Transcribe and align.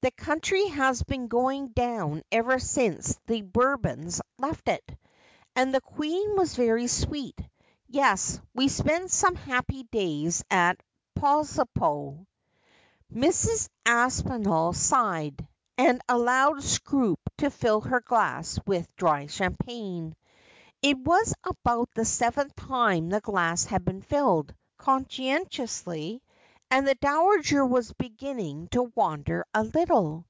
The 0.00 0.12
country 0.12 0.64
has 0.68 1.02
been 1.02 1.26
going 1.26 1.70
down 1.70 2.22
ever 2.30 2.60
since 2.60 3.18
the 3.26 3.42
Bourbons 3.42 4.20
left 4.38 4.68
it. 4.68 4.88
And 5.56 5.74
the 5.74 5.80
Queen 5.80 6.36
was 6.36 6.54
very 6.54 6.86
sweet. 6.86 7.36
Yes, 7.88 8.38
we 8.54 8.68
spent 8.68 9.10
some 9.10 9.34
happy 9.34 9.82
days 9.82 10.44
at 10.52 10.80
Posilipo.' 11.16 12.24
Mrs. 13.12 13.68
Aspinall 13.84 14.72
sighed, 14.72 15.44
and 15.76 16.00
allowed 16.08 16.62
Scroope 16.62 17.18
to 17.38 17.50
fill 17.50 17.80
her 17.80 18.00
glass 18.00 18.56
with 18.68 18.86
dry 18.94 19.26
champagne. 19.26 20.14
It 20.80 20.96
was 20.96 21.34
about 21.42 21.90
the 21.96 22.04
seventh 22.04 22.54
time 22.54 23.08
the 23.08 23.20
glass 23.20 23.64
had 23.64 23.84
been 23.84 24.02
filled, 24.02 24.54
conscientiously, 24.76 26.22
and 26.70 26.86
the 26.86 26.94
dowager 26.96 27.64
was 27.64 27.90
beginning 27.94 28.68
to 28.68 28.82
wander 28.94 29.42
a 29.54 29.64
little. 29.64 30.26